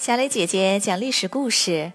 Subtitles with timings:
[0.00, 1.92] 小磊姐姐讲历史故事。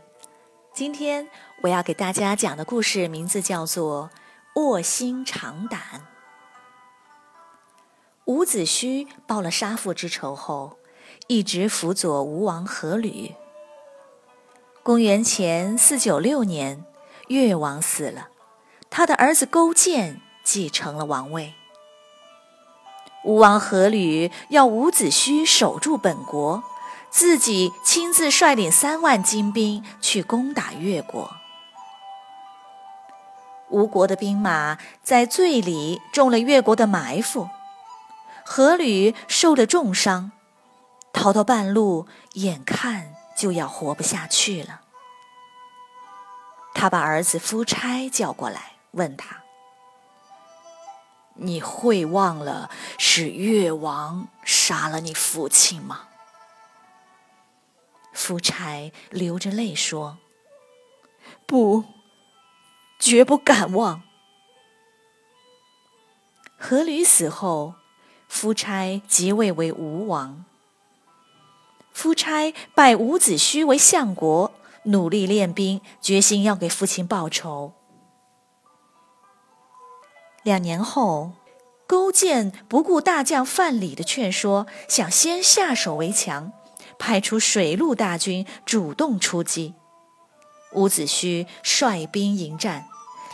[0.75, 1.27] 今天
[1.63, 4.11] 我要给大家讲的故事名字叫做
[4.61, 5.81] 《卧薪尝胆》。
[8.25, 10.77] 伍子胥报了杀父之仇后，
[11.25, 13.33] 一直辅佐吴王阖闾。
[14.83, 16.85] 公元前四九六年，
[17.29, 18.29] 越王死了，
[18.91, 21.55] 他的儿子勾践继承了王位。
[23.23, 26.63] 吴王阖闾要伍子胥守住本国。
[27.17, 31.37] 自己亲自率领三万精兵去攻打越国。
[33.69, 37.47] 吴国的兵马在醉里中了越国的埋伏，
[38.45, 40.33] 阖闾受了重伤，
[41.13, 44.81] 逃到半路，眼看就要活不下去了。
[46.73, 49.37] 他把儿子夫差叫过来，问他
[51.39, 56.09] ：“你会忘了是越王杀了你父亲吗？”
[58.15, 60.17] 夫差流着泪说
[61.45, 61.83] ：“不，
[62.97, 64.01] 绝不敢忘。”
[66.59, 67.75] 阖闾死后，
[68.29, 70.45] 夫差即位为吴王。
[71.91, 77.73] 夫差拜伍子胥为相国，努力练兵，决心要给父亲报仇。
[80.43, 81.33] 两年后，
[81.85, 86.53] 勾践不顾大将范蠡的劝说，想先下手为强。
[86.97, 89.73] 派出水陆大军主动出击，
[90.73, 92.87] 伍子胥率兵迎战，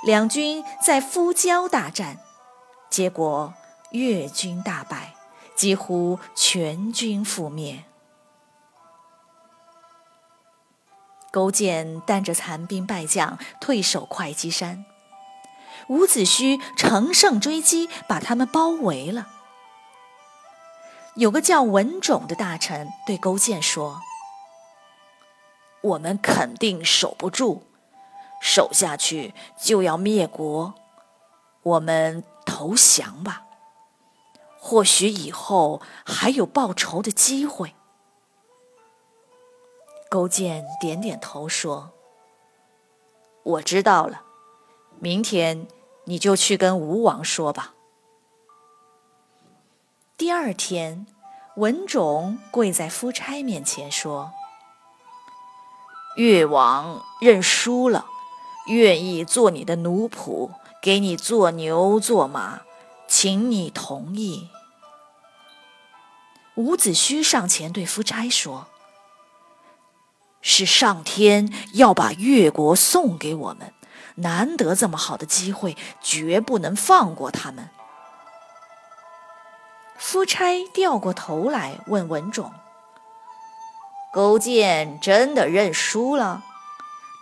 [0.06, 2.20] 两军在夫交大战，
[2.90, 3.54] 结果
[3.92, 5.16] 越军大败，
[5.56, 7.84] 几乎全军覆灭。
[11.32, 14.84] 勾践带着残兵败将退守会稽山，
[15.88, 19.30] 伍子胥乘胜追击，把他们包围了。
[21.16, 24.02] 有个叫文种的大臣对勾践说
[25.82, 27.64] ：“我们肯定守不住，
[28.42, 30.74] 守下去就要灭国。
[31.64, 33.44] 我们投降吧，
[34.58, 37.76] 或许以后还有报仇的机会。”
[40.10, 41.92] 勾践点点头说
[43.44, 44.24] ：“我知道了，
[45.00, 45.68] 明天
[46.06, 47.74] 你就去跟吴王说吧。”
[50.22, 51.08] 第二天，
[51.56, 54.32] 文种跪在夫差面前说
[56.16, 58.06] ：“越王认输了，
[58.68, 62.62] 愿意做你的奴仆，给你做牛做马，
[63.08, 64.50] 请你同意。”
[66.54, 68.68] 伍子胥上前对夫差说
[70.44, 73.74] ：“是上天要把越国送给我们，
[74.18, 77.72] 难得这么好的机会，绝不能放过他们。”
[80.04, 82.52] 夫差掉过头来问文种
[84.12, 86.44] ：“勾践真的认输了？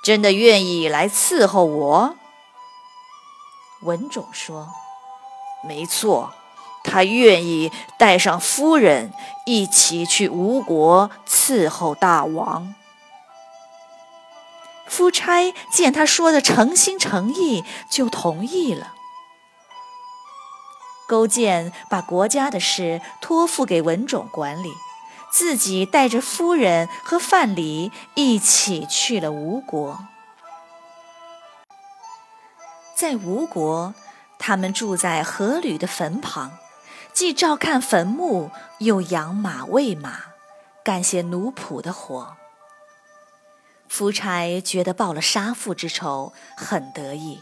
[0.02, 2.16] 真的愿意来伺候我？”
[3.84, 4.70] 文种说
[5.68, 6.34] ：“没错，
[6.82, 9.14] 他愿意带上夫人
[9.46, 12.74] 一起去吴国伺候大王。”
[14.88, 18.94] 夫差见他说的诚心诚意，就同意了。
[21.10, 24.72] 勾践把国家的事托付给文种管理，
[25.32, 30.06] 自己带着夫人和范蠡一起去了吴国。
[32.96, 33.96] 在吴国，
[34.38, 36.60] 他们住在阖闾的坟旁，
[37.12, 40.20] 既照看坟墓，又养马喂马，
[40.84, 42.36] 干些奴仆的活。
[43.88, 47.42] 夫差觉得报了杀父之仇，很得意。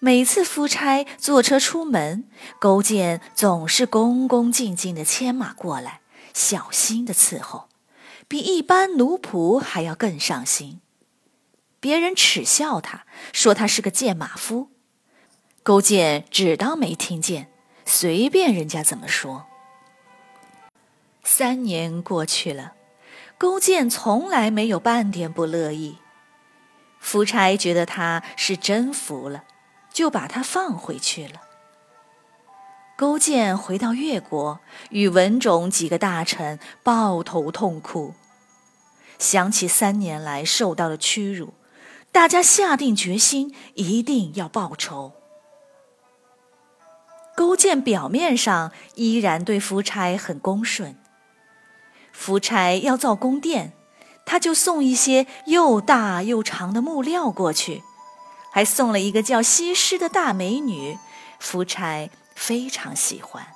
[0.00, 2.28] 每次夫差坐车出门，
[2.58, 6.00] 勾践总是恭恭敬敬地牵马过来，
[6.34, 7.68] 小心地伺候，
[8.28, 10.80] 比一般奴仆还要更上心。
[11.80, 14.68] 别人耻笑他，说他是个贱马夫，
[15.62, 17.50] 勾践只当没听见，
[17.84, 19.46] 随便人家怎么说。
[21.22, 22.74] 三年过去了，
[23.38, 25.98] 勾践从来没有半点不乐意。
[27.00, 29.44] 夫差觉得他是真服了。
[29.94, 31.40] 就把他放回去了。
[32.96, 34.60] 勾践回到越国，
[34.90, 38.12] 与文种几个大臣抱头痛哭，
[39.18, 41.54] 想起三年来受到的屈辱，
[42.12, 45.12] 大家下定决心，一定要报仇。
[47.36, 50.96] 勾践表面上依然对夫差很恭顺，
[52.12, 53.72] 夫差要造宫殿，
[54.24, 57.82] 他就送一些又大又长的木料过去。
[58.54, 60.96] 还送了一个叫西施的大美女，
[61.40, 63.48] 夫差非常喜欢。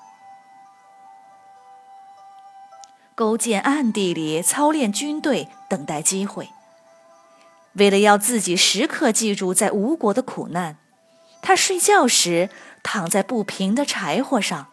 [3.15, 6.51] 勾践暗地里操练军队，等待机会。
[7.75, 10.77] 为了要自己时刻记住在吴国的苦难，
[11.43, 12.51] 他睡觉时
[12.83, 14.67] 躺在不平的柴火上，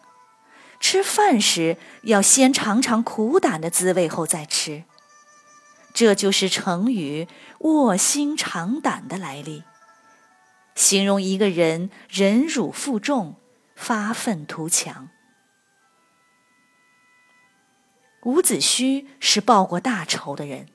[0.80, 4.82] 吃饭时要先尝尝苦胆的滋味后再吃。
[5.94, 7.28] 这就是成语
[7.60, 9.62] “卧薪尝胆”的来历，
[10.76, 13.34] 形容一个人忍辱负重、
[13.74, 15.08] 发愤图强。
[18.22, 20.68] 伍子胥是报过大仇的人，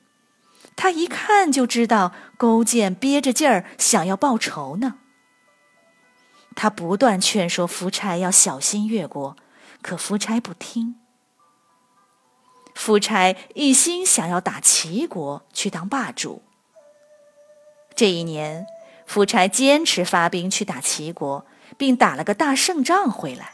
[0.74, 4.98] 他一看就知道勾践憋着劲儿想要报仇呢。
[6.54, 9.36] 他不断劝说夫差要小心越国，
[9.80, 10.96] 可夫差不听。
[12.74, 16.42] 夫差一心想要打齐国去当霸主。
[17.94, 18.66] 这一年，
[19.12, 21.44] 夫差坚持发兵去打齐国，
[21.76, 23.52] 并打了个大胜仗回来。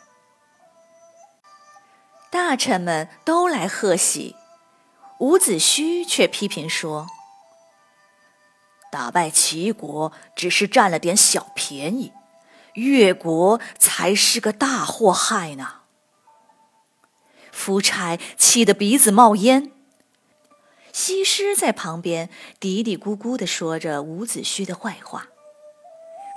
[2.31, 4.37] 大臣们都来贺喜，
[5.19, 7.09] 伍子胥却批评说
[8.93, 12.13] ：“打败齐国只是占了点小便宜，
[12.75, 15.81] 越国才是个大祸害呢。”
[17.51, 19.73] 夫差气得鼻子冒烟，
[20.93, 25.27] 西施在旁边嘀嘀咕咕地说着伍子胥的坏话。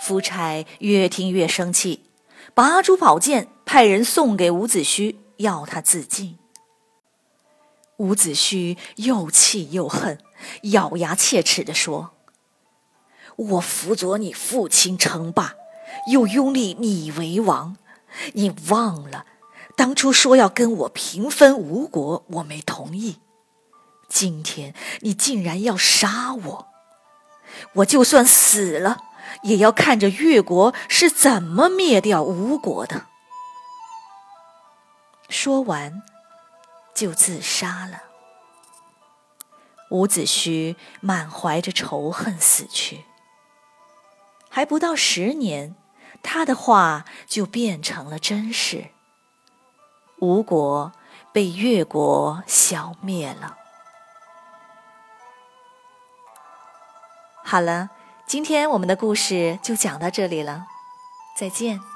[0.01, 2.05] 夫差越听越生气，
[2.55, 6.39] 拔出宝剑，派人送给伍子胥，要他自尽。
[7.97, 10.17] 伍子胥又气又恨，
[10.63, 12.15] 咬牙切齿地说
[13.37, 15.53] ：“我辅佐你父亲称霸，
[16.11, 17.77] 又拥立你为王，
[18.33, 19.27] 你忘了？”
[19.77, 23.19] 当初说要跟我平分吴国，我没同意。
[24.09, 26.67] 今天你竟然要杀我，
[27.73, 28.97] 我就算死了，
[29.43, 33.07] 也要看着越国是怎么灭掉吴国的。
[35.29, 36.03] 说完，
[36.93, 38.03] 就自杀了。
[39.89, 43.05] 伍子胥满怀着仇恨死去。
[44.49, 45.75] 还不到十年，
[46.21, 48.89] 他的话就变成了真实。
[50.19, 50.91] 吴国
[51.31, 53.57] 被越国消灭了。
[57.43, 57.89] 好了，
[58.25, 60.65] 今天我们的故事就讲到这里了，
[61.35, 61.90] 再见。